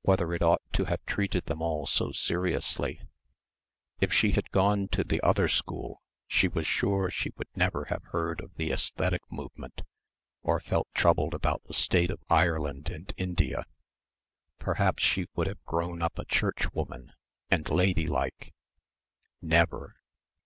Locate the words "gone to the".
4.50-5.20